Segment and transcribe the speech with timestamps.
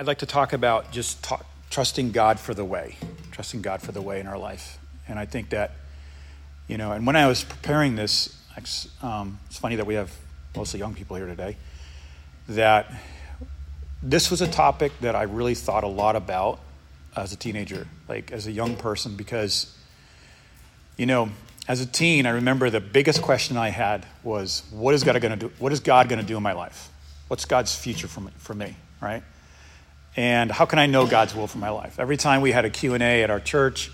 [0.00, 2.96] I'd like to talk about just talk, trusting God for the way,
[3.32, 4.78] trusting God for the way in our life.
[5.06, 5.72] And I think that,
[6.68, 8.34] you know, and when I was preparing this,
[9.02, 10.10] um, it's funny that we have
[10.56, 11.58] mostly young people here today,
[12.48, 12.90] that
[14.02, 16.60] this was a topic that I really thought a lot about
[17.14, 19.76] as a teenager, like as a young person, because,
[20.96, 21.28] you know,
[21.68, 25.38] as a teen, I remember the biggest question I had was, what is God going
[25.38, 25.52] to do?
[25.58, 26.88] What is God going to do in my life?
[27.28, 29.22] What's God's future for me, for me, right?
[30.16, 32.00] And how can I know God's will for my life?
[32.00, 33.90] Every time we had a Q&A at our church,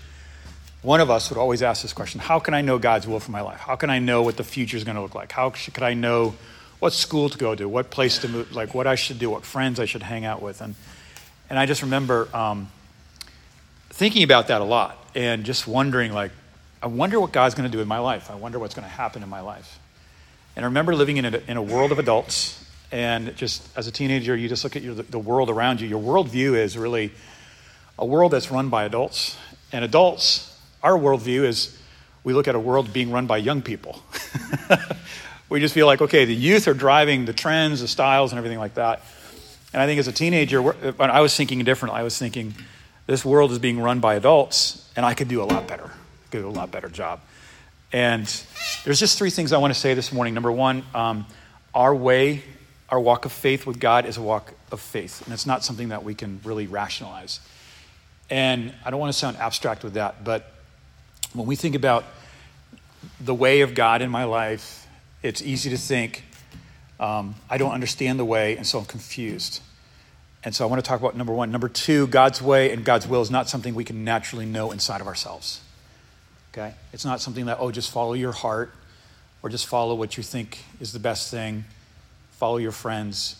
[0.81, 3.31] one of us would always ask this question, how can I know God's will for
[3.31, 3.59] my life?
[3.59, 5.31] How can I know what the future is going to look like?
[5.31, 6.35] How could I know
[6.79, 9.43] what school to go to, what place to move, like what I should do, what
[9.43, 10.61] friends I should hang out with?
[10.61, 10.75] And,
[11.49, 12.69] and I just remember um,
[13.89, 16.31] thinking about that a lot and just wondering, like,
[16.81, 18.29] I wonder what God's going to do in my life.
[18.29, 19.79] I wonder what's going to happen in my life.
[20.55, 23.91] And I remember living in a, in a world of adults and just as a
[23.91, 25.87] teenager, you just look at your, the world around you.
[25.87, 27.11] Your worldview is really
[27.99, 29.37] a world that's run by adults.
[29.71, 31.77] And adults, our worldview is
[32.23, 34.01] we look at a world being run by young people.
[35.49, 38.59] we just feel like, okay, the youth are driving the trends, the styles, and everything
[38.59, 39.01] like that.
[39.73, 41.99] And I think as a teenager, I was thinking differently.
[41.99, 42.53] I was thinking,
[43.05, 45.85] this world is being run by adults, and I could do a lot better.
[45.85, 47.21] I could do a lot better job.
[47.91, 48.25] And
[48.83, 50.33] there's just three things I want to say this morning.
[50.33, 51.25] Number one, um,
[51.73, 52.43] our way
[52.89, 55.89] our walk of faith with God is a walk of faith, and it's not something
[55.89, 57.39] that we can really rationalize.
[58.29, 60.51] And I don't want to sound abstract with that, but
[61.33, 62.05] when we think about
[63.19, 64.87] the way of God in my life,
[65.21, 66.23] it's easy to think,
[66.99, 69.61] um, I don't understand the way, and so I'm confused.
[70.43, 71.51] And so I want to talk about number one.
[71.51, 75.01] Number two, God's way and God's will is not something we can naturally know inside
[75.01, 75.61] of ourselves.
[76.53, 76.73] Okay?
[76.93, 78.71] It's not something that, oh, just follow your heart
[79.43, 81.65] or just follow what you think is the best thing
[82.37, 83.35] follow your friends.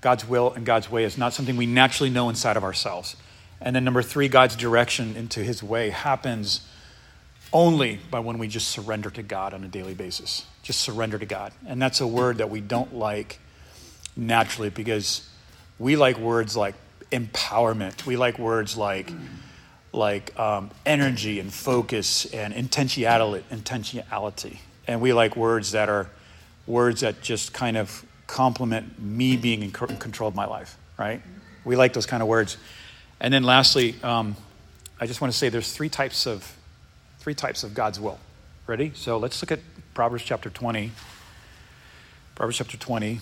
[0.00, 3.16] God's will and God's way is not something we naturally know inside of ourselves.
[3.60, 6.66] And then number three, God's direction into his way happens
[7.52, 10.44] only by when we just surrender to God on a daily basis.
[10.62, 11.52] Just surrender to God.
[11.66, 13.38] And that's a word that we don't like
[14.16, 15.28] naturally because
[15.78, 16.74] we like words like
[17.10, 18.06] empowerment.
[18.06, 19.10] We like words like
[19.92, 24.58] like um, energy and focus and intentionality, intentionality.
[24.88, 26.10] And we like words that are
[26.66, 31.20] words that just kind of complement me being in control of my life, right?
[31.64, 32.56] We like those kind of words.
[33.20, 34.36] And then lastly, um,
[35.00, 36.56] I just want to say there's three types of
[37.18, 38.18] three types of God's will.
[38.66, 38.92] Ready?
[38.94, 39.60] So let's look at
[39.94, 40.90] Proverbs chapter 20.
[42.34, 43.20] Proverbs chapter 20.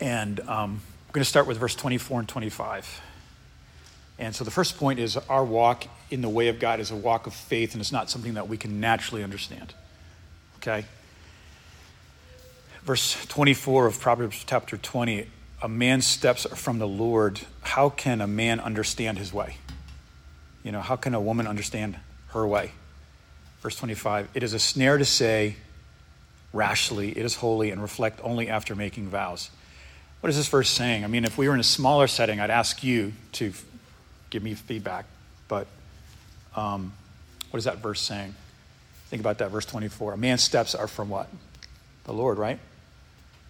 [0.00, 3.00] And um, we're going to start with verse 24 and 25.
[4.18, 6.96] And so the first point is our walk in the way of God is a
[6.96, 9.74] walk of faith, and it's not something that we can naturally understand.
[10.56, 10.84] Okay?
[12.84, 15.26] Verse 24 of Proverbs chapter 20
[15.62, 17.40] A man's steps are from the Lord.
[17.62, 19.56] How can a man understand his way?
[20.62, 21.96] You know, how can a woman understand
[22.28, 22.72] her way?
[23.62, 25.56] Verse 25 It is a snare to say
[26.52, 29.48] rashly, it is holy, and reflect only after making vows.
[30.20, 31.04] What is this verse saying?
[31.04, 33.52] I mean, if we were in a smaller setting, I'd ask you to
[34.28, 35.06] give me feedback,
[35.48, 35.66] but
[36.54, 36.92] um,
[37.48, 38.34] what is that verse saying?
[39.08, 40.12] Think about that, verse 24.
[40.12, 41.28] A man's steps are from what?
[42.04, 42.58] The Lord, right?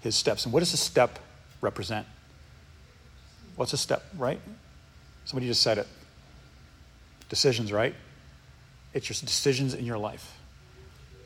[0.05, 0.45] His steps.
[0.45, 1.19] And what does a step
[1.61, 2.07] represent?
[3.57, 4.39] What's a step, right?
[5.25, 5.89] Somebody just said it.
[7.31, 7.95] Decisions, right?
[8.93, 10.39] It's your decisions in your life.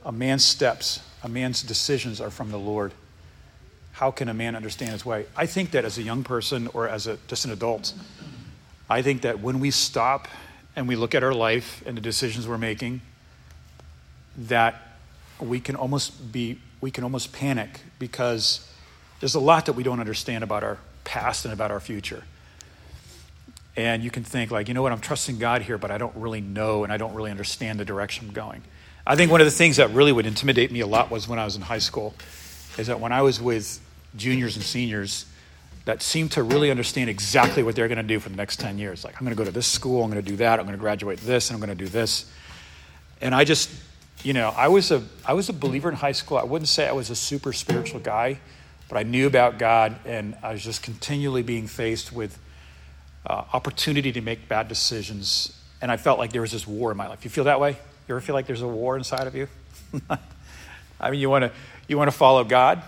[0.05, 2.93] A man's steps, a man's decisions are from the Lord.
[3.93, 5.27] How can a man understand his way?
[5.37, 7.93] I think that as a young person or as a, just an adult,
[8.89, 10.29] I think that when we stop
[10.77, 13.01] and we look at our life and the decisions we're making,
[14.37, 14.81] that
[15.41, 18.69] we can almost be we can almost panic because
[19.21, 22.23] there's a lot that we don't understand about our past and about our future.
[23.77, 26.15] And you can think, like, you know what, I'm trusting God here, but I don't
[26.17, 28.63] really know and I don't really understand the direction I'm going.
[29.07, 31.39] I think one of the things that really would intimidate me a lot was when
[31.39, 32.15] I was in high school,
[32.77, 33.81] is that when I was with
[34.17, 35.27] juniors and seniors
[35.85, 38.79] that seemed to really understand exactly what they're going to do for the next 10
[38.79, 39.05] years.
[39.05, 40.77] Like, I'm going to go to this school, I'm going to do that, I'm going
[40.77, 42.31] to graduate this, and I'm going to do this.
[43.23, 43.71] And I just,
[44.23, 46.39] you know, I was a I was a believer in high school.
[46.39, 48.41] I wouldn't say I was a super spiritual guy,
[48.89, 52.39] but I knew about God, and I was just continually being faced with
[53.27, 55.55] uh, opportunity to make bad decisions.
[55.81, 57.25] And I felt like there was this war in my life.
[57.25, 57.71] You feel that way?
[58.09, 59.49] You ever feel like there's a war inside of you?
[61.01, 61.53] I mean, you want to
[61.87, 62.83] you want to follow God,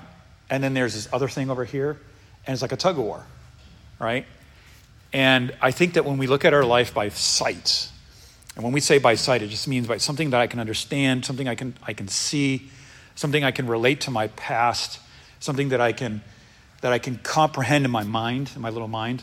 [0.49, 1.99] and then there's this other thing over here,
[2.47, 3.25] and it's like a tug of war,
[3.99, 4.27] right?
[5.13, 7.89] And I think that when we look at our life by sight,
[8.57, 11.25] and when we say by sight, it just means by something that I can understand,
[11.25, 12.71] something I can I can see,
[13.15, 15.01] something I can relate to my past
[15.41, 16.23] something that I can
[16.83, 19.23] that I can comprehend in my mind, in my little mind.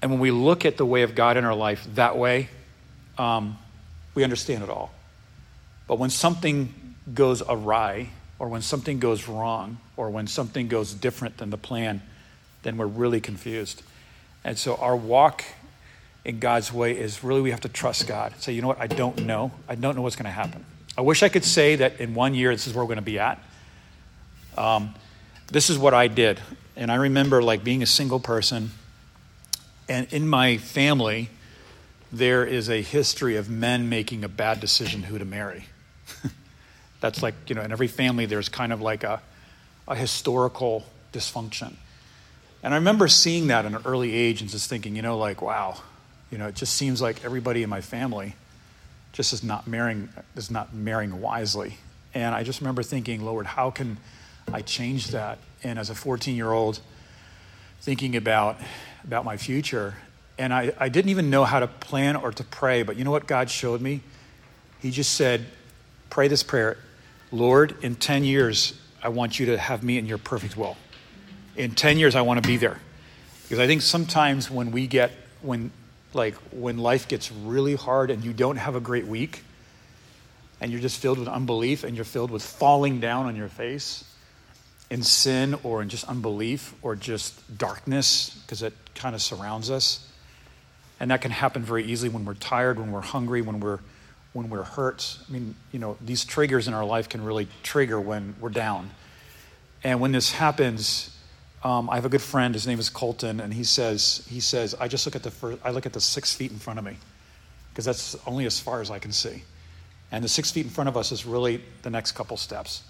[0.00, 2.48] And when we look at the way of God in our life that way,
[3.18, 3.58] um,
[4.14, 4.92] we understand it all.
[5.88, 11.36] But when something goes awry, or when something goes wrong, or when something goes different
[11.36, 12.00] than the plan,
[12.62, 13.82] then we're really confused.
[14.42, 15.44] And so our walk
[16.26, 18.34] in God's way is really we have to trust God.
[18.40, 18.80] Say, you know what?
[18.80, 19.52] I don't know.
[19.68, 20.64] I don't know what's going to happen.
[20.98, 23.02] I wish I could say that in one year this is where we're going to
[23.02, 23.40] be at.
[24.58, 24.92] Um,
[25.46, 26.40] this is what I did,
[26.74, 28.70] and I remember like being a single person,
[29.88, 31.30] and in my family,
[32.10, 35.66] there is a history of men making a bad decision who to marry.
[37.00, 39.22] That's like you know, in every family, there's kind of like a,
[39.86, 41.74] a historical dysfunction.
[42.64, 45.40] And I remember seeing that at an early age and just thinking, you know, like,
[45.40, 45.76] wow,
[46.30, 48.34] you know, it just seems like everybody in my family
[49.12, 51.78] just is not marrying is not marrying wisely.
[52.14, 53.96] And I just remember thinking, Lord, how can
[54.52, 55.38] I change that?
[55.62, 56.80] And as a 14 year old,
[57.80, 58.58] thinking about
[59.04, 59.94] about my future,
[60.38, 63.10] and I, I didn't even know how to plan or to pray, but you know
[63.10, 64.00] what God showed me?
[64.80, 65.46] He just said,
[66.10, 66.76] Pray this prayer
[67.32, 70.76] Lord, in 10 years, I want you to have me in your perfect will.
[71.56, 72.78] In 10 years, I want to be there.
[73.42, 75.10] Because I think sometimes when we get,
[75.42, 75.70] when
[76.16, 79.42] like when life gets really hard and you don't have a great week
[80.60, 84.04] and you're just filled with unbelief and you're filled with falling down on your face
[84.90, 90.10] in sin or in just unbelief or just darkness because it kind of surrounds us
[90.98, 93.80] and that can happen very easily when we're tired when we're hungry when we're
[94.32, 95.18] when we're hurt.
[95.28, 98.90] I mean you know these triggers in our life can really trigger when we're down.
[99.84, 101.15] And when this happens
[101.66, 102.54] um, I have a good friend.
[102.54, 105.58] His name is Colton, and he says he says I just look at the first,
[105.64, 106.96] I look at the six feet in front of me
[107.70, 109.42] because that's only as far as I can see,
[110.12, 112.84] and the six feet in front of us is really the next couple steps.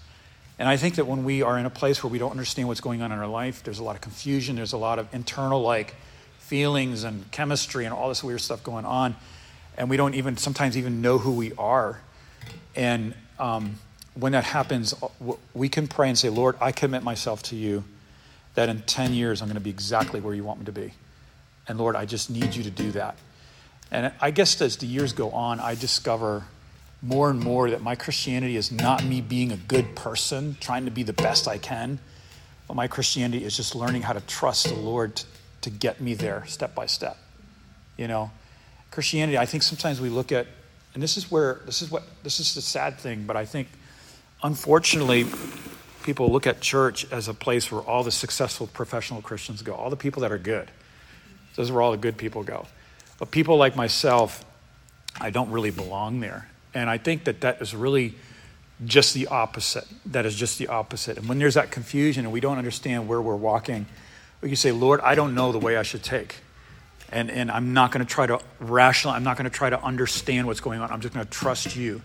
[0.59, 2.81] And I think that when we are in a place where we don't understand what's
[2.81, 4.55] going on in our life, there's a lot of confusion.
[4.55, 5.95] There's a lot of internal like
[6.37, 9.15] feelings and chemistry and all this weird stuff going on,
[9.75, 11.99] and we don't even sometimes even know who we are.
[12.75, 13.79] And um,
[14.13, 14.93] when that happens,
[15.55, 17.83] we can pray and say, Lord, I commit myself to you
[18.57, 20.91] that in 10 years I'm going to be exactly where you want me to be.
[21.67, 23.15] And Lord, I just need you to do that.
[23.91, 26.43] And I guess as the years go on, I discover
[27.03, 30.91] more and more that my Christianity is not me being a good person, trying to
[30.91, 31.99] be the best I can,
[32.67, 35.25] but my Christianity is just learning how to trust the Lord to,
[35.61, 37.15] to get me there step by step.
[37.95, 38.31] You know,
[38.89, 40.47] Christianity, I think sometimes we look at,
[40.95, 43.67] and this is where, this is what, this is the sad thing, but I think
[44.41, 45.27] unfortunately,
[46.07, 49.89] people look at church as a place where all the successful professional Christians go, all
[49.89, 50.71] the people that are good.
[51.55, 52.65] Those are where all the good people go.
[53.19, 54.45] But people like myself,
[55.19, 56.47] I don't really belong there.
[56.73, 58.15] And I think that that is really
[58.85, 59.83] just the opposite.
[60.05, 61.17] That is just the opposite.
[61.17, 63.85] And when there's that confusion and we don't understand where we're walking,
[64.39, 66.35] we can say, Lord, I don't know the way I should take.
[67.11, 69.81] And, and I'm not going to try to rational, I'm not going to try to
[69.83, 70.89] understand what's going on.
[70.89, 72.01] I'm just going to trust you.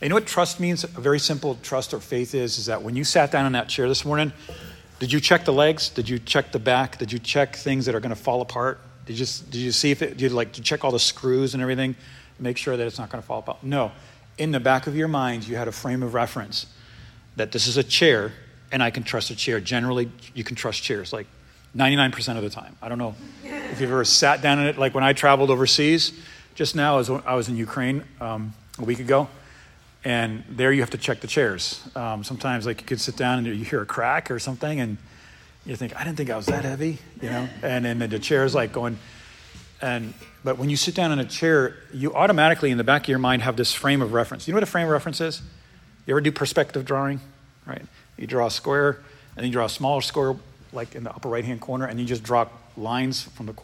[0.00, 0.84] And you know what trust means?
[0.84, 3.68] A very simple trust or faith is, is that when you sat down in that
[3.68, 4.30] chair this morning,
[4.98, 5.88] did you check the legs?
[5.88, 6.98] Did you check the back?
[6.98, 8.78] Did you check things that are going to fall apart?
[9.06, 11.54] Did you, did you see if it, did you like to check all the screws
[11.54, 11.96] and everything?
[12.38, 13.62] Make sure that it's not going to fall apart.
[13.62, 13.92] No.
[14.36, 16.66] In the back of your mind, you had a frame of reference
[17.36, 18.32] that this is a chair
[18.70, 19.60] and I can trust a chair.
[19.60, 21.26] Generally, you can trust chairs like
[21.74, 22.76] 99% of the time.
[22.82, 23.14] I don't know
[23.44, 24.76] if you've ever sat down in it.
[24.76, 26.12] Like when I traveled overseas,
[26.54, 29.28] just now, I was, I was in Ukraine um, a week ago
[30.06, 31.82] and there you have to check the chairs.
[31.96, 34.98] Um, sometimes, like you could sit down and you hear a crack or something, and
[35.64, 37.48] you think, I didn't think I was that heavy, you know.
[37.64, 39.00] And then the chair is like going,
[39.82, 43.08] and but when you sit down in a chair, you automatically in the back of
[43.08, 44.46] your mind have this frame of reference.
[44.46, 45.42] You know what a frame of reference is?
[46.06, 47.20] You ever do perspective drawing,
[47.66, 47.82] right?
[48.16, 50.36] You draw a square, and then you draw a smaller square,
[50.72, 52.46] like in the upper right hand corner, and you just draw
[52.76, 53.54] lines from the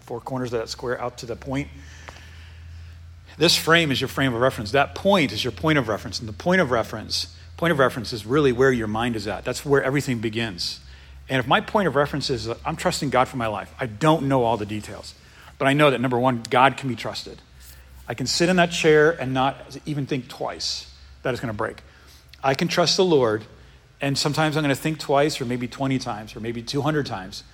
[0.00, 1.68] four corners of that square out to the point
[3.36, 4.70] this frame is your frame of reference.
[4.70, 6.20] That point is your point of reference.
[6.20, 9.44] And the point of reference, point of reference is really where your mind is at.
[9.44, 10.80] That's where everything begins.
[11.28, 13.86] And if my point of reference is uh, I'm trusting God for my life, I
[13.86, 15.14] don't know all the details.
[15.58, 17.40] But I know that number one, God can be trusted.
[18.06, 21.56] I can sit in that chair and not even think twice that it's going to
[21.56, 21.78] break.
[22.42, 23.44] I can trust the Lord,
[24.00, 27.44] and sometimes I'm going to think twice, or maybe 20 times, or maybe 200 times.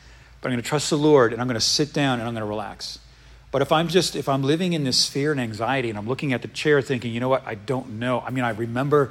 [0.40, 2.34] But I'm going to trust the Lord, and I'm going to sit down and I'm
[2.34, 2.98] going to relax.
[3.50, 6.32] But if I'm just, if I'm living in this fear and anxiety and I'm looking
[6.32, 8.20] at the chair thinking, you know what, I don't know.
[8.20, 9.10] I mean, I remember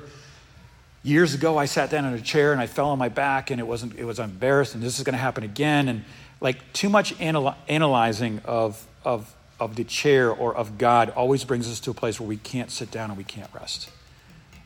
[1.04, 3.60] years ago I sat down in a chair and I fell on my back and
[3.60, 5.90] it wasn't, it was embarrassed and this is going to happen again.
[5.90, 6.06] And
[6.40, 11.70] like too much anal- analyzing of, of, of the chair or of God always brings
[11.70, 13.90] us to a place where we can't sit down and we can't rest.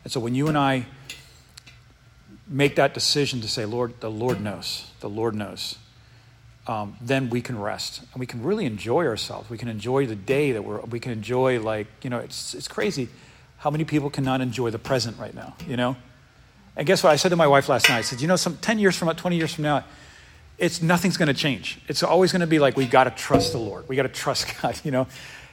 [0.04, 0.86] And so when you and I
[2.48, 5.78] make that decision to say, Lord, the Lord knows, the Lord knows,
[6.68, 9.50] um, then we can rest and we can really enjoy ourselves.
[9.50, 12.68] We can enjoy the day that we're, we can enjoy, like, you know, it's, it's
[12.68, 13.10] crazy
[13.58, 15.96] how many people cannot enjoy the present right now, you know?
[16.76, 17.12] And guess what?
[17.12, 19.08] I said to my wife last night, I said, you know, some 10 years from
[19.08, 19.84] now, 20 years from now,
[20.58, 21.80] it's nothing's going to change.
[21.88, 23.88] It's always going to be like we got to trust the Lord.
[23.88, 25.08] We got to trust God, you know.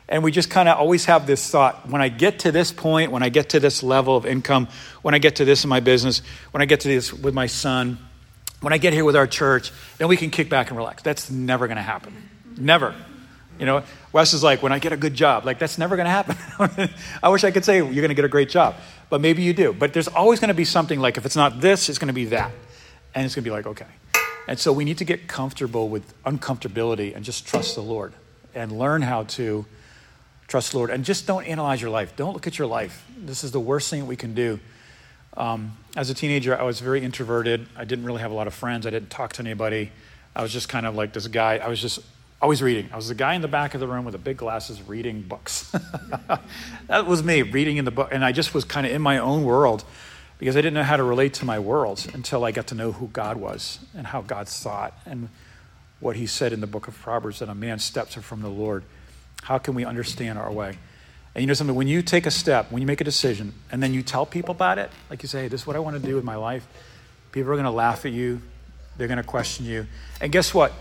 [0.08, 3.12] And we just kind of always have this thought when I get to this point,
[3.12, 4.68] when I get to this level of income,
[5.02, 7.46] when I get to this in my business, when I get to this with my
[7.46, 7.98] son,
[8.60, 11.02] when I get here with our church, then we can kick back and relax.
[11.02, 12.14] That's never going to happen.
[12.56, 12.94] Never.
[13.58, 16.06] You know, Wes is like, when I get a good job, like that's never going
[16.06, 16.90] to happen.
[17.22, 18.76] I wish I could say you're going to get a great job,
[19.10, 19.72] but maybe you do.
[19.72, 22.14] But there's always going to be something like if it's not this, it's going to
[22.14, 22.52] be that.
[23.14, 23.86] And it's going to be like, okay.
[24.48, 28.14] And so we need to get comfortable with uncomfortability and just trust the Lord
[28.54, 29.66] and learn how to
[30.48, 30.90] trust the Lord.
[30.90, 32.16] And just don't analyze your life.
[32.16, 33.04] Don't look at your life.
[33.16, 34.58] This is the worst thing we can do.
[35.36, 37.66] Um, as a teenager, I was very introverted.
[37.76, 38.86] I didn't really have a lot of friends.
[38.86, 39.92] I didn't talk to anybody.
[40.34, 41.58] I was just kind of like this guy.
[41.58, 42.00] I was just
[42.40, 42.88] always reading.
[42.92, 45.22] I was the guy in the back of the room with the big glasses reading
[45.22, 45.70] books.
[46.88, 48.08] that was me, reading in the book.
[48.12, 49.84] And I just was kind of in my own world
[50.38, 52.92] because I didn't know how to relate to my world until I got to know
[52.92, 55.28] who God was and how God thought and
[56.00, 58.48] what he said in the book of Proverbs that a man's steps are from the
[58.48, 58.84] Lord.
[59.42, 60.78] How can we understand our way?
[61.34, 63.82] And you know something, when you take a step, when you make a decision, and
[63.82, 66.00] then you tell people about it, like you say, hey, this is what I want
[66.00, 66.66] to do with my life,
[67.32, 68.42] people are going to laugh at you,
[68.96, 69.86] they're going to question you.
[70.20, 70.72] And guess what?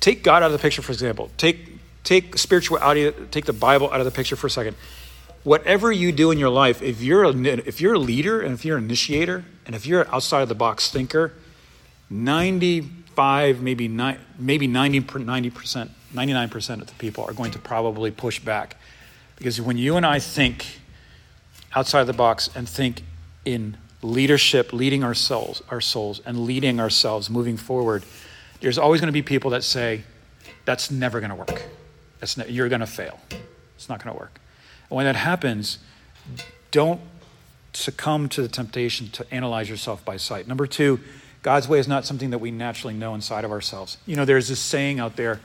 [0.00, 1.30] Take God out of the picture, for example.
[1.36, 4.76] Take, take spirituality, take the Bible out of the picture for a second
[5.44, 8.64] whatever you do in your life, if you're a, if you're a leader and if
[8.64, 11.32] you're an initiator and if you're an outside of the box thinker,
[12.10, 18.40] 95, maybe ni- maybe 90, 90%, 99% of the people are going to probably push
[18.40, 18.76] back.
[19.40, 20.66] Because when you and I think
[21.74, 23.02] outside the box and think
[23.46, 28.04] in leadership, leading our souls, our souls, and leading ourselves moving forward,
[28.60, 30.02] there's always going to be people that say,
[30.66, 31.62] that's never going to work.
[32.18, 33.18] That's ne- you're going to fail.
[33.76, 34.38] It's not going to work.
[34.90, 35.78] And when that happens,
[36.70, 37.00] don't
[37.72, 40.48] succumb to the temptation to analyze yourself by sight.
[40.48, 41.00] Number two,
[41.40, 43.96] God's way is not something that we naturally know inside of ourselves.
[44.04, 45.40] You know, there's this saying out there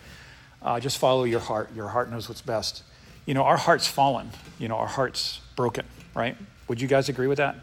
[0.62, 1.74] uh, just follow your heart.
[1.74, 2.84] Your heart knows what's best.
[3.26, 4.30] You know, our heart's fallen.
[4.60, 6.38] You know, our heart's broken, right?
[6.68, 7.56] Would you guys agree with that?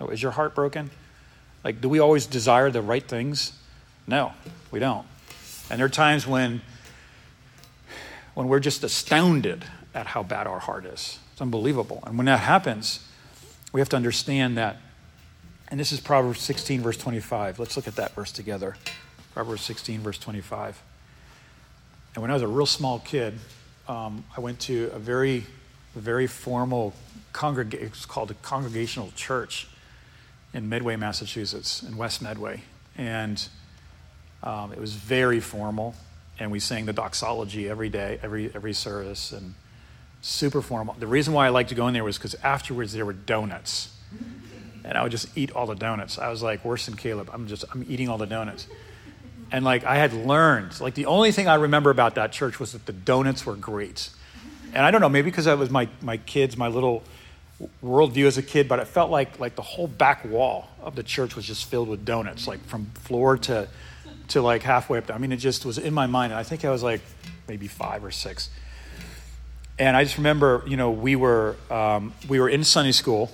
[0.00, 0.90] Oh, is your heart broken?
[1.64, 3.52] Like, do we always desire the right things?
[4.06, 4.32] No,
[4.70, 5.06] we don't.
[5.70, 6.60] And there are times when,
[8.34, 11.18] when we're just astounded at how bad our heart is.
[11.32, 12.02] It's unbelievable.
[12.06, 13.06] And when that happens,
[13.72, 14.76] we have to understand that.
[15.68, 17.58] And this is Proverbs 16, verse 25.
[17.58, 18.76] Let's look at that verse together.
[19.34, 20.80] Proverbs 16, verse 25.
[22.14, 23.38] And when I was a real small kid,
[23.88, 25.44] um, I went to a very,
[25.94, 26.94] very formal
[27.32, 29.68] congregation, it's called a congregational church
[30.52, 32.62] in Medway, Massachusetts, in West Medway.
[32.96, 33.46] And
[34.42, 35.94] um, it was very formal.
[36.38, 39.32] And we sang the doxology every day, every, every service.
[39.32, 39.54] And
[40.26, 40.96] super formal.
[40.98, 43.92] The reason why I liked to go in there was because afterwards there were donuts.
[44.84, 46.18] And I would just eat all the donuts.
[46.18, 47.30] I was like worse than Caleb.
[47.32, 48.66] I'm just, I'm eating all the donuts.
[49.52, 52.72] And like I had learned, like the only thing I remember about that church was
[52.72, 54.10] that the donuts were great.
[54.74, 57.02] And I don't know, maybe because that was my, my kids, my little
[57.82, 61.02] worldview as a kid, but it felt like like the whole back wall of the
[61.02, 63.68] church was just filled with donuts, like from floor to
[64.28, 65.16] to like halfway up there.
[65.16, 66.32] I mean, it just was in my mind.
[66.32, 67.00] And I think I was like
[67.48, 68.50] maybe five or six.
[69.78, 73.30] And I just remember, you know, we were um, we were in Sunday school,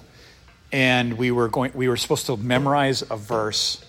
[0.73, 1.73] and we were going.
[1.75, 3.85] We were supposed to memorize a verse,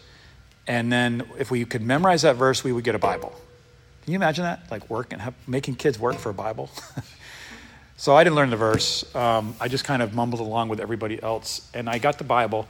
[0.67, 3.34] and then if we could memorize that verse, we would get a Bible.
[4.03, 4.70] Can you imagine that?
[4.70, 6.70] Like working, making kids work for a Bible.
[7.98, 9.03] so I didn't learn the verse.
[9.15, 12.67] Um, I just kind of mumbled along with everybody else, and I got the Bible.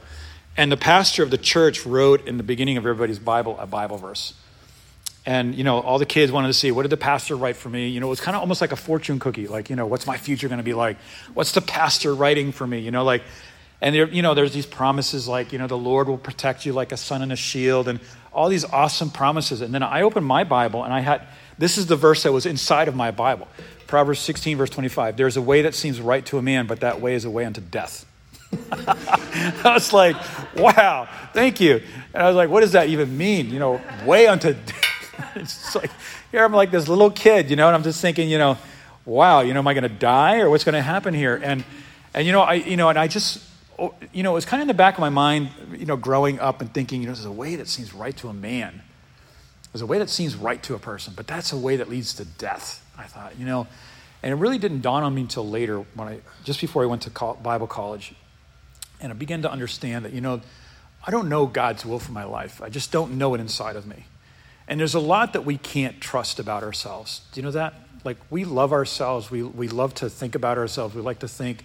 [0.56, 3.96] And the pastor of the church wrote in the beginning of everybody's Bible a Bible
[3.98, 4.34] verse.
[5.26, 7.70] And, you know, all the kids wanted to see what did the pastor write for
[7.70, 7.88] me?
[7.88, 9.48] You know, it was kind of almost like a fortune cookie.
[9.48, 10.98] Like, you know, what's my future going to be like?
[11.32, 12.80] What's the pastor writing for me?
[12.80, 13.22] You know, like,
[13.80, 16.72] and there, you know, there's these promises like, you know, the Lord will protect you
[16.72, 18.00] like a sun and a shield and
[18.32, 19.60] all these awesome promises.
[19.60, 21.26] And then I opened my Bible and I had,
[21.58, 23.48] this is the verse that was inside of my Bible
[23.86, 25.16] Proverbs 16, verse 25.
[25.16, 27.44] There's a way that seems right to a man, but that way is a way
[27.44, 28.06] unto death.
[28.72, 30.16] I was like,
[30.56, 31.82] wow, thank you.
[32.12, 33.50] And I was like, what does that even mean?
[33.50, 35.36] You know, way unto death.
[35.36, 35.90] it's like
[36.30, 38.58] here I'm like this little kid, you know, and I'm just thinking, you know,
[39.04, 41.40] wow, you know, am I going to die or what's going to happen here?
[41.42, 41.64] And
[42.14, 43.40] and you know, I you know, and I just
[43.78, 45.96] Oh, you know, it was kind of in the back of my mind, you know,
[45.96, 48.82] growing up and thinking, you know, there's a way that seems right to a man.
[49.72, 52.14] There's a way that seems right to a person, but that's a way that leads
[52.14, 52.84] to death.
[52.96, 53.66] I thought, you know,
[54.22, 57.02] and it really didn't dawn on me until later when I just before I went
[57.02, 58.14] to Bible college,
[59.00, 60.40] and I began to understand that, you know,
[61.06, 62.62] I don't know God's will for my life.
[62.62, 64.06] I just don't know it inside of me.
[64.66, 67.20] And there's a lot that we can't trust about ourselves.
[67.32, 67.74] Do you know that?
[68.04, 69.30] Like, we love ourselves.
[69.30, 70.94] We, we love to think about ourselves.
[70.94, 71.64] We like to think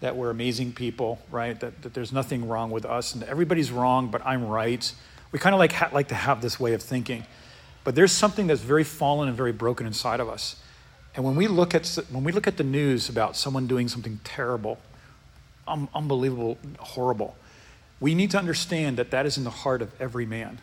[0.00, 1.58] that we're amazing people, right?
[1.60, 4.92] That, that there's nothing wrong with us and everybody's wrong, but I'm right.
[5.30, 7.24] We kind of like, ha- like to have this way of thinking.
[7.84, 10.56] But there's something that's very fallen and very broken inside of us.
[11.14, 14.20] And when we look at, when we look at the news about someone doing something
[14.24, 14.78] terrible,
[15.66, 17.36] un- unbelievable, horrible,
[17.98, 20.60] we need to understand that that is in the heart of every man.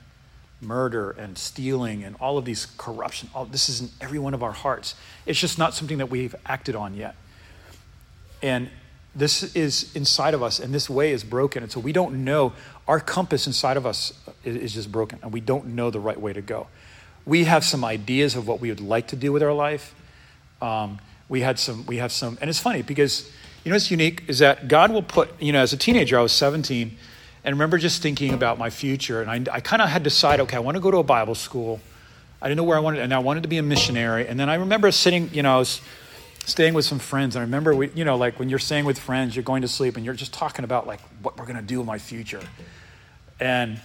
[0.60, 4.42] Murder and stealing and all of these corruption, all, this is in every one of
[4.42, 4.96] our hearts.
[5.28, 7.16] It's just not something that we've acted on yet.
[8.42, 8.70] And
[9.18, 11.64] this is inside of us, and this way is broken.
[11.64, 12.54] And so we don't know,
[12.88, 14.14] our compass inside of us
[14.46, 16.68] is, just broken, and we don't know the right way to go.
[17.26, 19.96] We have some ideas of what we would like to do with our life.
[20.62, 23.30] Um, we had some, we have some, and it's funny because,
[23.64, 26.22] you know, what's unique is that God will put, you know, as a teenager, I
[26.22, 26.96] was 17,
[27.44, 29.22] and remember just thinking about my future.
[29.22, 31.36] And I, I kind of had decided, okay, I want to go to a Bible
[31.36, 31.82] school.
[32.40, 34.28] I didn't know where I wanted, and I wanted to be a missionary.
[34.28, 35.82] And then I remember sitting, you know, I was
[36.48, 37.36] staying with some friends.
[37.36, 39.68] And I remember, we, you know, like when you're staying with friends, you're going to
[39.68, 42.42] sleep and you're just talking about like what we're going to do in my future.
[43.40, 43.80] And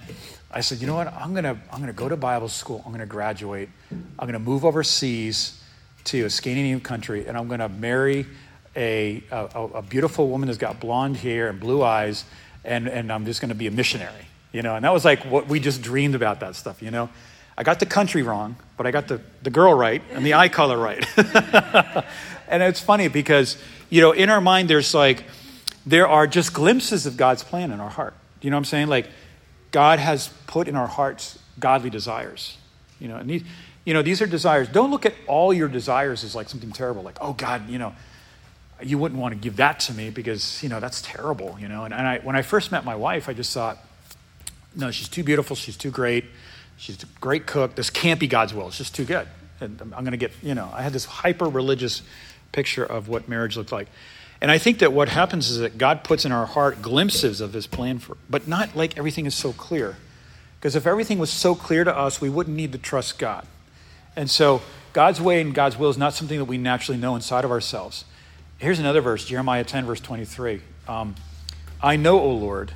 [0.50, 1.12] I said, you know what?
[1.12, 2.80] I'm going to, I'm going to go to Bible school.
[2.86, 3.68] I'm going to graduate.
[3.90, 5.60] I'm going to move overseas
[6.04, 8.26] to a Scandinavian country and I'm going to marry
[8.76, 12.24] a, a, a beautiful woman that's got blonde hair and blue eyes
[12.64, 14.76] and, and I'm just going to be a missionary, you know.
[14.76, 17.10] And that was like what we just dreamed about that stuff, you know.
[17.58, 20.48] I got the country wrong, but I got the, the girl right and the eye
[20.48, 21.04] color right.
[22.48, 23.56] and it's funny because,
[23.90, 25.24] you know, in our mind, there's like,
[25.84, 28.14] there are just glimpses of God's plan in our heart.
[28.40, 28.88] You know what I'm saying?
[28.88, 29.08] Like,
[29.70, 32.56] God has put in our hearts godly desires.
[32.98, 33.42] You know, and these,
[33.84, 34.68] you know, these are desires.
[34.68, 37.94] Don't look at all your desires as like something terrible, like, oh, God, you know,
[38.82, 41.84] you wouldn't want to give that to me because, you know, that's terrible, you know.
[41.84, 43.78] And, and I, when I first met my wife, I just thought,
[44.74, 46.24] no, she's too beautiful, she's too great,
[46.76, 47.74] she's a great cook.
[47.74, 48.68] This can't be God's will.
[48.68, 49.28] It's just too good.
[49.60, 52.02] And I'm going to get, you know, I had this hyper religious
[52.52, 53.88] picture of what marriage looked like.
[54.40, 57.52] And I think that what happens is that God puts in our heart glimpses of
[57.52, 59.96] his plan for, but not like everything is so clear.
[60.58, 63.46] Because if everything was so clear to us, we wouldn't need to trust God.
[64.16, 64.62] And so
[64.92, 68.04] God's way and God's will is not something that we naturally know inside of ourselves.
[68.58, 70.60] Here's another verse, Jeremiah 10, verse 23.
[70.86, 71.14] Um,
[71.82, 72.72] I know, O Lord,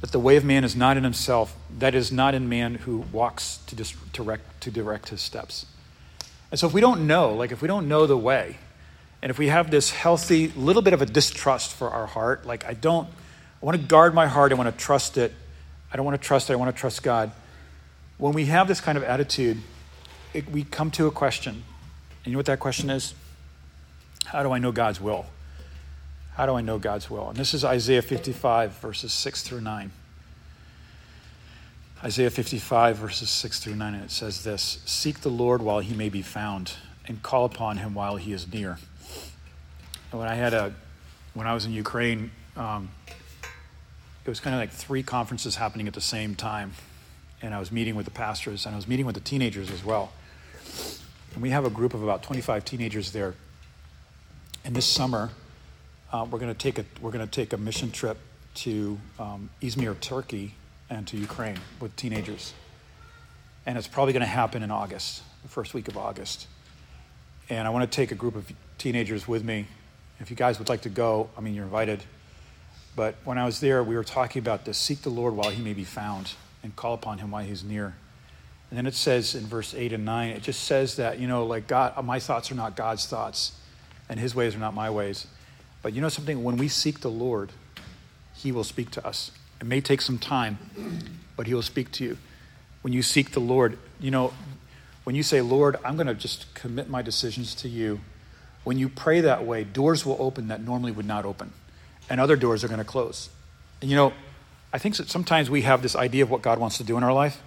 [0.00, 2.98] that the way of man is not in himself, that is not in man who
[3.12, 5.66] walks to, dis- direct, to direct his steps.
[6.50, 8.58] And so if we don't know, like if we don't know the way,
[9.22, 12.64] and if we have this healthy little bit of a distrust for our heart, like
[12.64, 13.08] I don't,
[13.62, 15.32] I want to guard my heart, I want to trust it,
[15.92, 17.32] I don't want to trust it, I want to trust God.
[18.18, 19.58] When we have this kind of attitude,
[20.34, 21.54] it, we come to a question.
[21.54, 23.14] And you know what that question is?
[24.26, 25.26] How do I know God's will?
[26.34, 27.30] How do I know God's will?
[27.30, 29.90] And this is Isaiah 55, verses 6 through 9.
[32.04, 35.94] Isaiah 55, verses 6 through 9, and it says this Seek the Lord while he
[35.94, 36.74] may be found,
[37.06, 38.78] and call upon him while he is near.
[40.10, 40.74] When I had a,
[41.34, 42.88] when I was in Ukraine, um,
[44.24, 46.72] it was kind of like three conferences happening at the same time.
[47.42, 49.84] And I was meeting with the pastors, and I was meeting with the teenagers as
[49.84, 50.12] well.
[51.34, 53.34] And we have a group of about 25 teenagers there
[54.68, 55.30] and this summer,
[56.12, 58.18] uh, we're going to take a we're going to take a mission trip
[58.56, 60.52] to um, Izmir, Turkey,
[60.90, 62.52] and to Ukraine with teenagers.
[63.64, 66.48] And it's probably going to happen in August, the first week of August.
[67.48, 69.68] And I want to take a group of teenagers with me.
[70.20, 72.02] If you guys would like to go, I mean, you're invited.
[72.96, 75.62] But when I was there, we were talking about this seek the Lord while he
[75.62, 77.94] may be found, and call upon him while he's near.
[78.70, 81.44] And then it says in verse 8 and 9, it just says that, you know,
[81.44, 83.52] like God, my thoughts are not God's thoughts
[84.08, 85.26] and his ways are not my ways.
[85.82, 86.42] But you know something?
[86.42, 87.52] When we seek the Lord,
[88.34, 89.30] he will speak to us.
[89.60, 90.58] It may take some time,
[91.36, 92.18] but he will speak to you.
[92.82, 94.32] When you seek the Lord, you know,
[95.04, 98.00] when you say, Lord, I'm going to just commit my decisions to you,
[98.64, 101.52] when you pray that way, doors will open that normally would not open,
[102.10, 103.30] and other doors are going to close.
[103.80, 104.12] And you know,
[104.72, 107.04] I think that sometimes we have this idea of what God wants to do in
[107.04, 107.40] our life,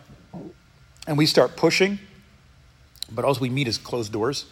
[1.05, 1.99] and we start pushing,
[3.11, 4.45] but all we meet is closed doors.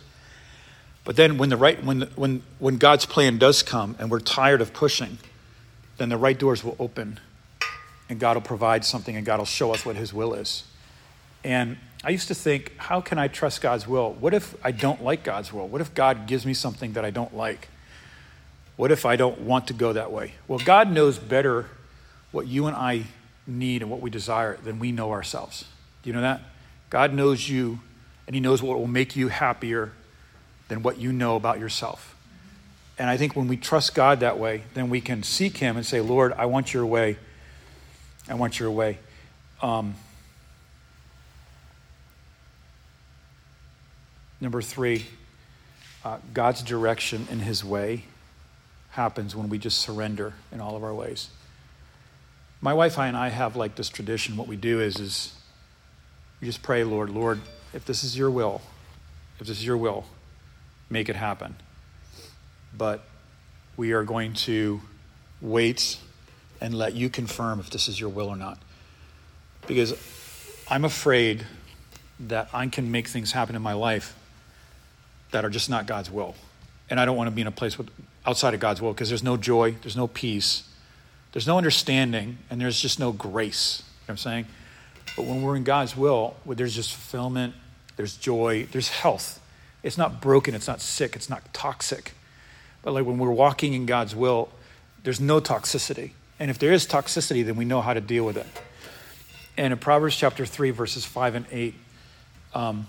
[1.03, 4.61] But then when the right when when when God's plan does come and we're tired
[4.61, 5.17] of pushing,
[5.97, 7.19] then the right doors will open
[8.09, 10.63] and God will provide something and God will show us what his will is.
[11.43, 14.13] And I used to think, how can I trust God's will?
[14.13, 15.67] What if I don't like God's will?
[15.67, 17.67] What if God gives me something that I don't like?
[18.77, 20.35] What if I don't want to go that way?
[20.47, 21.65] Well, God knows better
[22.31, 23.03] what you and I
[23.45, 25.65] need and what we desire than we know ourselves.
[26.03, 26.41] Do you know that?
[26.89, 27.81] God knows you
[28.27, 29.91] and He knows what will make you happier
[30.69, 32.15] than what you know about yourself.
[32.97, 35.85] And I think when we trust God that way, then we can seek Him and
[35.85, 37.17] say, Lord, I want your way.
[38.29, 38.99] I want your way.
[39.61, 39.95] Um,
[44.41, 45.05] Number three,
[46.03, 48.05] uh, God's direction in his way
[48.91, 51.29] happens when we just surrender in all of our ways.
[52.61, 54.37] My wife and I have like this tradition.
[54.37, 55.33] What we do is, is
[56.41, 57.39] we just pray, Lord, Lord,
[57.73, 58.61] if this is your will,
[59.39, 60.05] if this is your will,
[60.89, 61.55] make it happen.
[62.77, 63.03] But
[63.77, 64.81] we are going to
[65.41, 65.97] wait
[66.61, 68.57] and let you confirm if this is your will or not.
[69.67, 69.93] Because
[70.69, 71.45] I'm afraid
[72.19, 74.15] that I can make things happen in my life
[75.31, 76.35] that are just not God's will.
[76.89, 77.89] And I don't want to be in a place with,
[78.25, 80.63] outside of God's will because there's no joy, there's no peace,
[81.31, 83.81] there's no understanding, and there's just no grace.
[83.81, 84.45] You know what I'm saying?
[85.15, 87.53] But when we're in God's will, there's just fulfillment,
[87.95, 89.41] there's joy, there's health.
[89.83, 92.13] It's not broken, it's not sick, it's not toxic.
[92.81, 94.49] But like when we're walking in God's will,
[95.03, 96.11] there's no toxicity.
[96.39, 98.47] And if there is toxicity, then we know how to deal with it.
[99.57, 101.73] And in Proverbs chapter 3, verses 5 and 8,
[102.53, 102.87] um,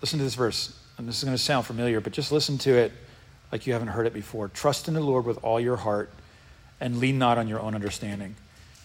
[0.00, 0.76] listen to this verse.
[1.00, 2.92] And this is going to sound familiar, but just listen to it
[3.50, 4.48] like you haven't heard it before.
[4.48, 6.10] Trust in the Lord with all your heart
[6.78, 8.34] and lean not on your own understanding.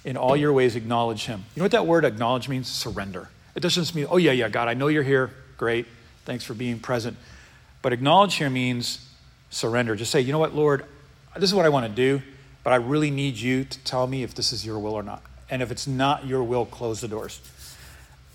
[0.06, 1.43] In all your ways, acknowledge Him.
[1.54, 2.69] You know what that word acknowledge means?
[2.69, 3.28] Surrender.
[3.54, 5.32] It doesn't just mean, oh, yeah, yeah, God, I know you're here.
[5.58, 5.88] Great.
[6.23, 7.17] Thanks for being present.
[7.82, 9.06] But acknowledge here means
[9.49, 9.97] surrender.
[9.97, 10.86] Just say, you know what, Lord,
[11.36, 12.21] this is what I want to do,
[12.63, 15.21] but I really need you to tell me if this is your will or not.
[15.49, 17.41] And if it's not your will, close the doors.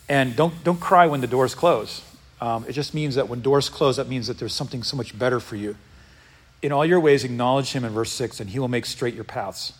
[0.06, 2.04] And don't, don't cry when the doors close.
[2.40, 5.18] Um, it just means that when doors close, that means that there's something so much
[5.18, 5.76] better for you.
[6.62, 9.24] In all your ways, acknowledge him in verse 6, and he will make straight your
[9.24, 9.72] paths.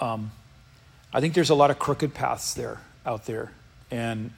[0.00, 0.30] Um,
[1.12, 3.52] I think there's a lot of crooked paths there, out there.
[3.90, 4.30] And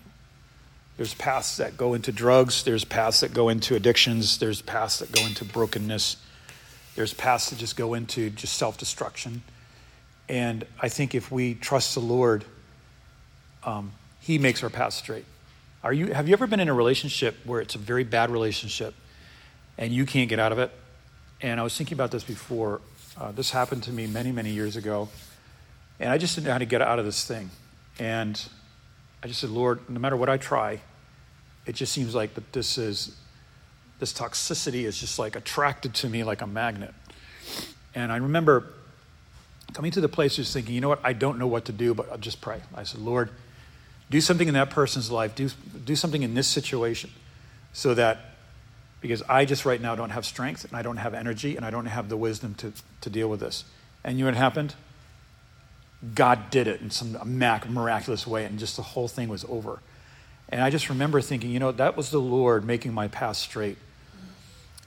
[0.97, 5.13] there's paths that go into drugs, there's paths that go into addictions, there's paths that
[5.13, 6.17] go into brokenness,
[6.95, 9.43] there's paths that just go into just self destruction.
[10.29, 12.45] And I think if we trust the Lord,
[13.65, 15.25] um, He makes our path straight.
[15.85, 18.95] Are you, have you ever been in a relationship where it's a very bad relationship
[19.77, 20.71] and you can't get out of it?
[21.41, 22.81] And I was thinking about this before.
[23.21, 25.09] Uh, this happened to me many, many years ago.
[25.99, 27.51] And I just didn't know how to get out of this thing.
[27.99, 28.41] And
[29.25, 30.81] I just said, Lord, no matter what I try,
[31.67, 33.17] it just seems like that this is
[33.99, 36.93] this toxicity is just like attracted to me like a magnet.
[37.95, 38.67] And I remember
[39.75, 41.95] coming to the place just thinking, you know what, I don't know what to do,
[41.95, 42.61] but I'll just pray.
[42.75, 43.31] I said, Lord,
[44.13, 45.49] do something in that person's life, do,
[45.85, 47.11] do something in this situation
[47.73, 48.19] so that
[49.01, 51.71] because I just right now don't have strength and I don't have energy and I
[51.71, 53.65] don't have the wisdom to, to deal with this.
[54.05, 54.75] And you know what happened?
[56.15, 59.81] God did it in some miraculous way, and just the whole thing was over.
[60.49, 63.79] And I just remember thinking, you know, that was the Lord making my path straight.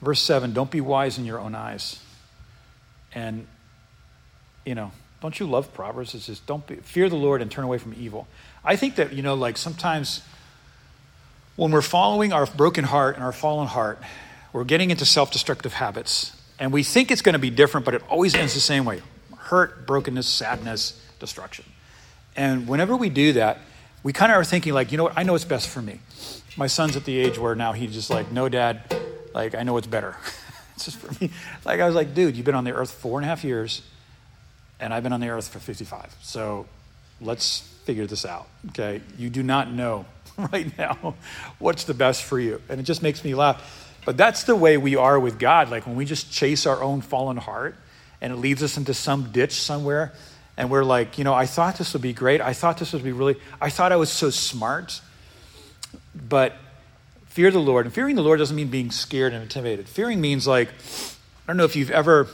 [0.00, 1.98] Verse 7 Don't be wise in your own eyes.
[3.14, 3.46] And,
[4.66, 6.14] you know, don't you love Proverbs?
[6.14, 8.28] It's just don't be, fear the Lord and turn away from evil.
[8.66, 10.22] I think that, you know, like sometimes
[11.54, 14.00] when we're following our broken heart and our fallen heart,
[14.52, 16.32] we're getting into self destructive habits.
[16.58, 19.02] And we think it's going to be different, but it always ends the same way
[19.36, 21.64] hurt, brokenness, sadness, destruction.
[22.34, 23.58] And whenever we do that,
[24.02, 26.00] we kind of are thinking, like, you know what, I know what's best for me.
[26.56, 28.82] My son's at the age where now he's just like, no, dad,
[29.34, 30.16] like, I know what's better.
[30.74, 31.30] it's just for me.
[31.64, 33.82] Like, I was like, dude, you've been on the earth four and a half years,
[34.80, 36.16] and I've been on the earth for 55.
[36.22, 36.66] So
[37.20, 39.00] let's figure this out, okay?
[39.18, 40.06] You do not know
[40.52, 41.14] right now
[41.58, 42.60] what's the best for you.
[42.68, 43.84] And it just makes me laugh.
[44.04, 45.70] But that's the way we are with God.
[45.70, 47.76] Like, when we just chase our own fallen heart
[48.20, 50.12] and it leads us into some ditch somewhere,
[50.56, 52.40] and we're like, you know, I thought this would be great.
[52.40, 55.00] I thought this would be really, I thought I was so smart.
[56.14, 56.54] But
[57.26, 57.84] fear the Lord.
[57.84, 59.88] And fearing the Lord doesn't mean being scared and intimidated.
[59.88, 62.28] Fearing means like, I don't know if you've ever,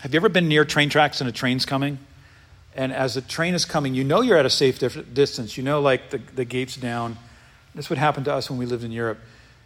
[0.00, 1.98] have you ever been near train tracks and a train's coming?
[2.74, 5.56] And as the train is coming, you know you're at a safe distance.
[5.56, 7.18] You know, like the, the gate's down.
[7.74, 9.18] This would happen to us when we lived in Europe.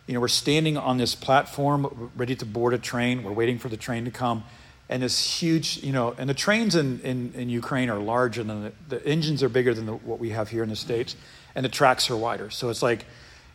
[0.06, 3.22] You know, we're standing on this platform ready to board a train.
[3.22, 4.44] We're waiting for the train to come
[4.88, 8.64] and this huge, you know, and the trains in, in, in Ukraine are larger than
[8.64, 11.16] the, the engines are bigger than the, what we have here in the States,
[11.54, 12.50] and the tracks are wider.
[12.50, 13.04] So it's like,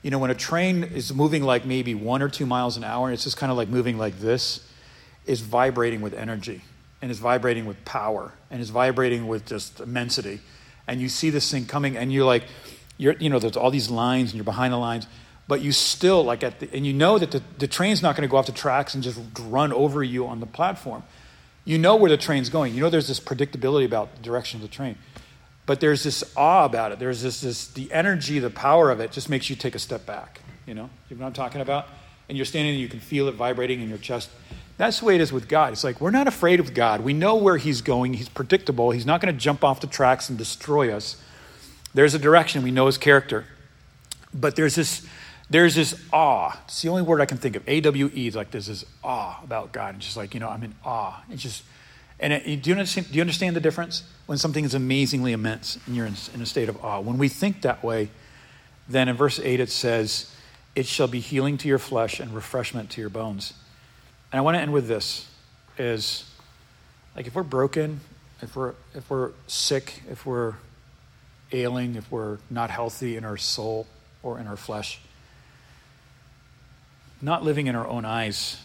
[0.02, 3.12] you know, when a train is moving like maybe one or two miles an hour,
[3.12, 4.68] it's just kind of like moving like this,
[5.26, 6.62] is vibrating with energy,
[7.02, 10.40] and is vibrating with power, and is vibrating with just immensity.
[10.88, 12.44] And you see this thing coming, and you're like,
[12.98, 15.08] you're, you know, there's all these lines, and you're behind the lines,
[15.48, 18.28] but you still like at the, and you know that the, the train's not going
[18.28, 21.04] to go off the tracks and just run over you on the platform
[21.66, 22.74] you know where the train's going.
[22.74, 24.98] You know there's this predictability about the direction of the train.
[25.66, 27.00] But there's this awe about it.
[27.00, 30.06] There's this, this the energy, the power of it just makes you take a step
[30.06, 30.42] back.
[30.66, 30.90] You know?
[31.10, 31.88] You know what I'm talking about?
[32.28, 34.30] And you're standing and you can feel it vibrating in your chest.
[34.82, 35.74] That's the way it is with God.
[35.74, 37.02] It's like we're not afraid of God.
[37.02, 38.16] We know where He's going.
[38.16, 38.90] He's predictable.
[38.90, 41.22] He's not going to jump off the tracks and destroy us.
[41.94, 42.64] There's a direction.
[42.64, 43.46] We know His character.
[44.34, 45.06] But there's this
[45.52, 46.60] there's this awe.
[46.66, 47.70] It's the only word I can think of.
[47.70, 48.32] A W E.
[48.32, 49.98] Like there's this awe about God.
[49.98, 51.22] It's just like you know, I'm in awe.
[51.30, 51.62] It's just,
[52.20, 53.06] and it, do you understand?
[53.12, 56.48] Do you understand the difference when something is amazingly immense and you're in, in a
[56.48, 57.02] state of awe?
[57.02, 58.10] When we think that way,
[58.90, 60.36] then in verse eight it says,
[60.76, 63.54] "It shall be healing to your flesh and refreshment to your bones."
[64.32, 65.30] And I want to end with this:
[65.78, 66.26] is
[67.16, 68.00] like if we're broken,
[68.42, 70.56] if we're if we're sick, if we're
[71.52, 73.88] ailing, if we're not healthy in our soul
[74.24, 75.02] or in our flesh
[77.22, 78.58] not living in our own eyes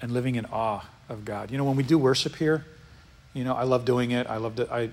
[0.00, 1.50] and living in awe of God.
[1.50, 2.64] You know, when we do worship here,
[3.34, 4.26] you know, I love doing it.
[4.26, 4.68] I love it.
[4.70, 4.90] I,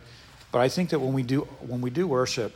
[0.51, 2.53] but I think that when we do when we do worship,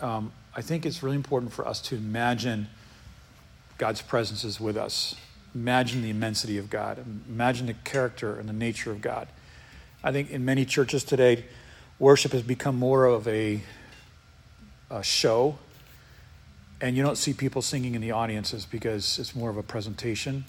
[0.00, 2.68] um, I think it's really important for us to imagine
[3.78, 5.16] God's presence is with us.
[5.54, 7.04] Imagine the immensity of God.
[7.28, 9.28] Imagine the character and the nature of God.
[10.02, 11.44] I think in many churches today,
[11.98, 13.62] worship has become more of a,
[14.90, 15.58] a show
[16.82, 20.44] and you don't see people singing in the audiences because it's more of a presentation.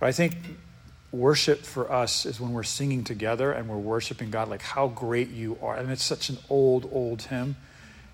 [0.00, 0.36] But I think
[1.12, 5.30] worship for us is when we're singing together and we're worshiping God, like how great
[5.30, 5.76] you are.
[5.76, 7.54] And it's such an old, old hymn.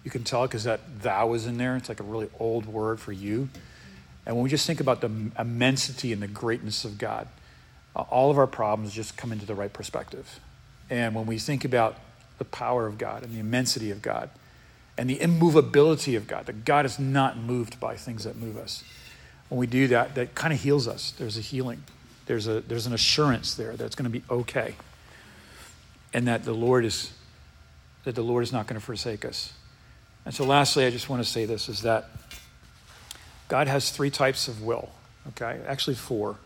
[0.04, 1.76] You can tell because that thou is in there.
[1.76, 3.48] It's like a really old word for you.
[4.30, 7.26] And when we just think about the immensity and the greatness of God,
[7.96, 10.38] all of our problems just come into the right perspective.
[10.88, 11.96] And when we think about
[12.38, 14.30] the power of God and the immensity of God,
[14.96, 18.84] and the immovability of God, that God is not moved by things that move us.
[19.48, 21.10] When we do that, that kind of heals us.
[21.10, 21.82] There's a healing,
[22.26, 24.76] there's, a, there's an assurance there that it's going to be okay.
[26.14, 27.12] And that the Lord is
[28.04, 29.52] that the Lord is not going to forsake us.
[30.24, 32.10] And so lastly, I just want to say this is that
[33.50, 34.90] God has three types of will,
[35.30, 35.60] okay?
[35.66, 36.36] Actually, four.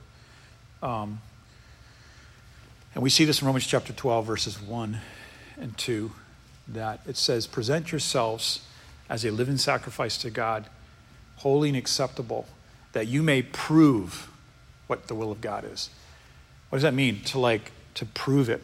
[0.82, 1.20] Um,
[2.94, 4.98] and we see this in Romans chapter 12, verses 1
[5.60, 6.10] and 2
[6.68, 8.62] that it says, present yourselves
[9.10, 10.64] as a living sacrifice to God,
[11.36, 12.46] holy and acceptable,
[12.94, 14.30] that you may prove
[14.86, 15.90] what the will of God is.
[16.70, 17.20] What does that mean?
[17.24, 18.62] To like, to prove it.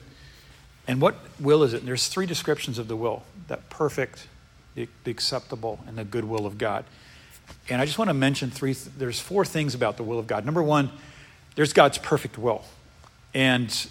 [0.88, 1.80] And what will is it?
[1.80, 4.28] And there's three descriptions of the will that perfect,
[4.74, 6.86] the, the acceptable, and the good will of God.
[7.68, 10.44] And I just want to mention three, there's four things about the will of God.
[10.44, 10.90] Number one,
[11.54, 12.64] there's God's perfect will.
[13.34, 13.86] And,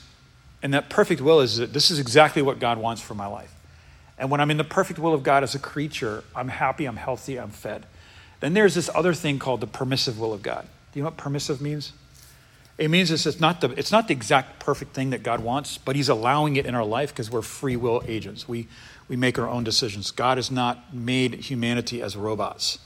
[0.62, 3.54] and that perfect will is that this is exactly what God wants for my life.
[4.18, 6.98] And when I'm in the perfect will of God as a creature, I'm happy, I'm
[6.98, 7.86] healthy, I'm fed.
[8.42, 10.68] Then there's this other thing called the permissive will of God.
[10.92, 11.94] Do you know what permissive means?
[12.78, 15.78] It means it's, it's, not the, it's not the exact perfect thing that God wants,
[15.78, 18.48] but He's allowing it in our life because we're free will agents.
[18.48, 18.68] We,
[19.10, 20.12] we make our own decisions.
[20.12, 22.80] God has not made humanity as robots.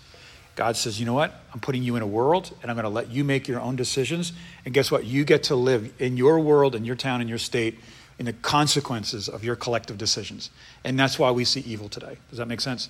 [0.56, 1.34] God says, you know what?
[1.54, 3.76] I'm putting you in a world and I'm going to let you make your own
[3.76, 4.34] decisions.
[4.66, 5.06] And guess what?
[5.06, 7.80] You get to live in your world, in your town, in your state
[8.20, 10.50] in the consequences of your collective decisions.
[10.84, 12.18] And that's why we see evil today.
[12.30, 12.90] Does that make sense?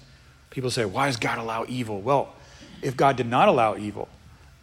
[0.49, 2.01] People say, why does God allow evil?
[2.01, 2.35] Well,
[2.81, 4.09] if God did not allow evil,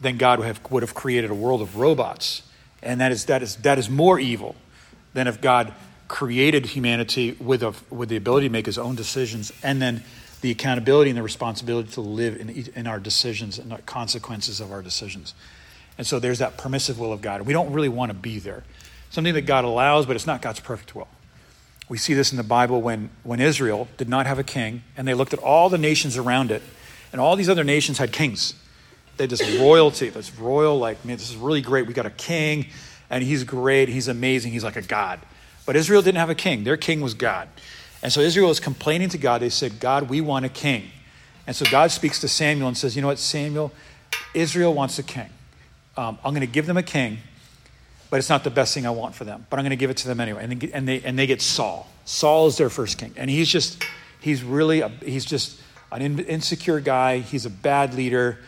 [0.01, 2.43] then God would have, would have created a world of robots.
[2.83, 4.55] And that is, that, is, that is more evil
[5.15, 5.73] than if God
[6.09, 10.03] created humanity with, a, with the ability to make his own decisions and then
[10.41, 14.73] the accountability and the responsibility to live in, in our decisions and the consequences of
[14.73, 15.35] our decisions.
[15.99, 17.43] And so there's that permissive will of God.
[17.43, 18.65] We don't really want to be there
[19.11, 21.09] something that God allows, but it's not God's perfect will.
[21.89, 25.07] We see this in the Bible when, when Israel did not have a king, and
[25.07, 26.63] they looked at all the nations around it,
[27.13, 28.55] and all these other nations had kings.
[29.17, 31.87] They had this royalty, this royal, like, man, this is really great.
[31.87, 32.67] We got a king,
[33.11, 35.19] and he's great, he's amazing, he's like a god.
[35.67, 37.49] But Israel didn't have a king, their king was God.
[38.03, 39.43] And so Israel is complaining to God.
[39.43, 40.91] They said, God, we want a king.
[41.47, 43.73] And so God speaks to Samuel and says, You know what, Samuel,
[44.35, 45.29] Israel wants a king.
[45.97, 47.19] Um, I'm going to give them a king,
[48.09, 49.47] but it's not the best thing I want for them.
[49.51, 50.45] But I'm going to give it to them anyway.
[50.45, 51.89] And they, and they, and they get Saul.
[52.05, 53.13] Saul is their first king.
[53.17, 53.83] And he's just,
[54.21, 55.61] he's really, a, he's just
[55.93, 57.19] an insecure guy.
[57.19, 58.39] He's a bad leader.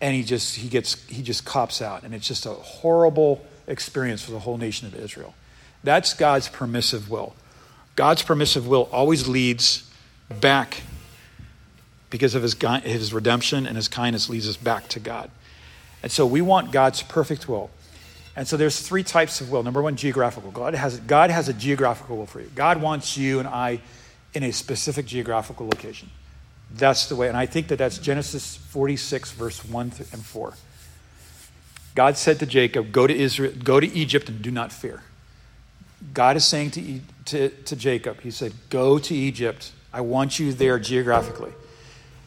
[0.00, 2.02] And he just, he gets, he just cops out.
[2.02, 5.34] And it's just a horrible experience for the whole nation of Israel.
[5.84, 7.34] That's God's permissive will.
[7.96, 9.90] God's permissive will always leads
[10.40, 10.82] back
[12.10, 12.54] because of his,
[12.84, 15.30] his redemption and his kindness leads us back to God.
[16.02, 17.70] And so we want God's perfect will.
[18.36, 19.62] And so there's three types of will.
[19.62, 20.50] Number one, geographical.
[20.50, 22.50] God has, God has a geographical will for you.
[22.54, 23.80] God wants you and I
[24.34, 26.10] in a specific geographical location.
[26.70, 27.28] That's the way.
[27.28, 30.52] And I think that that's Genesis 46, verse 1 and 4.
[31.94, 35.02] God said to Jacob, Go to Israel, go to Egypt and do not fear.
[36.12, 39.72] God is saying to, to, to Jacob, He said, Go to Egypt.
[39.92, 41.52] I want you there geographically.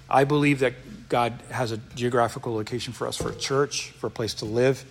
[0.09, 0.73] I believe that
[1.07, 4.83] God has a geographical location for us for a church, for a place to live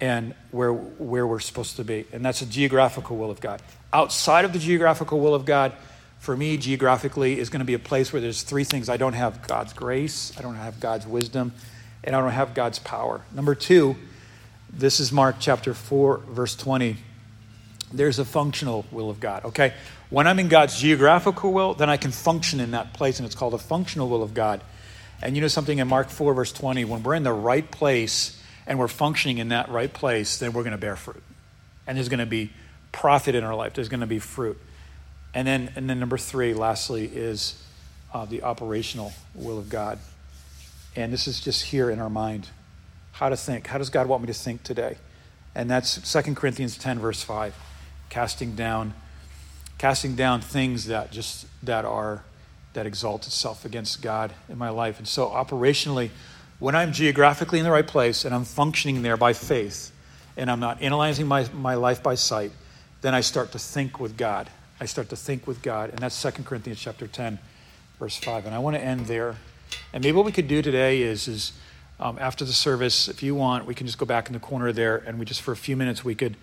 [0.00, 2.06] and where, where we're supposed to be.
[2.12, 3.60] And that's a geographical will of God.
[3.92, 5.72] Outside of the geographical will of God,
[6.20, 8.88] for me, geographically, is going to be a place where there's three things.
[8.88, 11.52] I don't have God's grace, I don't have God's wisdom,
[12.04, 13.22] and I don't have God's power.
[13.34, 13.96] Number two,
[14.72, 16.96] this is Mark chapter 4, verse 20.
[17.92, 19.74] There's a functional will of God, okay?
[20.10, 23.34] When I'm in God's geographical will, then I can function in that place, and it's
[23.34, 24.60] called a functional will of God.
[25.22, 28.40] And you know something in Mark 4, verse 20, when we're in the right place
[28.66, 31.22] and we're functioning in that right place, then we're going to bear fruit.
[31.86, 32.52] And there's going to be
[32.92, 34.58] profit in our life, there's going to be fruit.
[35.34, 37.62] And then, and then number three, lastly, is
[38.12, 39.98] uh, the operational will of God.
[40.96, 42.48] And this is just here in our mind
[43.12, 43.66] how to think.
[43.66, 44.96] How does God want me to think today?
[45.54, 47.54] And that's 2 Corinthians 10, verse 5.
[48.10, 48.92] Casting down,
[49.78, 52.24] casting down things that just that are
[52.74, 54.98] that exalt itself against God in my life.
[54.98, 56.10] And so operationally,
[56.58, 59.90] when I'm geographically in the right place and I'm functioning there by faith,
[60.36, 62.52] and I'm not analyzing my, my life by sight,
[63.02, 64.48] then I start to think with God.
[64.80, 65.90] I start to think with God.
[65.90, 67.38] And that's 2 Corinthians chapter 10,
[67.98, 68.46] verse 5.
[68.46, 69.36] And I want to end there.
[69.92, 71.52] And maybe what we could do today is, is
[71.98, 74.72] um, after the service, if you want, we can just go back in the corner
[74.72, 76.36] there and we just, for a few minutes, we could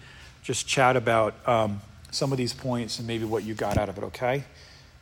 [0.48, 3.98] just chat about um, some of these points and maybe what you got out of
[3.98, 4.46] it, okay?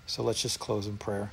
[0.08, 1.32] So let's just close in prayer.